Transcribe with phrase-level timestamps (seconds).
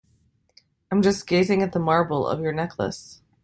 [0.89, 3.21] I'm just gazing at the marble of your necklace.